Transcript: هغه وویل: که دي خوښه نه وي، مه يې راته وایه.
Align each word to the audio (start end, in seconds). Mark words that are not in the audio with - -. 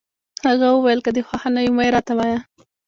هغه 0.47 0.67
وویل: 0.71 0.99
که 1.05 1.11
دي 1.15 1.21
خوښه 1.27 1.49
نه 1.55 1.59
وي، 1.63 1.71
مه 1.77 1.83
يې 1.85 1.91
راته 1.95 2.13
وایه. 2.17 2.39